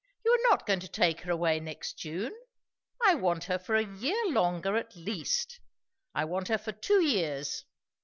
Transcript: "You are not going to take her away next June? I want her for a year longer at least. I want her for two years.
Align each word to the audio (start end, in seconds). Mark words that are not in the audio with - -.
"You 0.25 0.31
are 0.33 0.49
not 0.49 0.65
going 0.65 0.79
to 0.79 0.87
take 0.87 1.21
her 1.21 1.31
away 1.31 1.59
next 1.59 1.99
June? 1.99 2.35
I 3.05 3.13
want 3.13 3.43
her 3.43 3.59
for 3.59 3.75
a 3.75 3.85
year 3.85 4.29
longer 4.31 4.75
at 4.75 4.95
least. 4.95 5.59
I 6.15 6.25
want 6.25 6.47
her 6.47 6.57
for 6.57 6.71
two 6.71 7.03
years. 7.03 7.65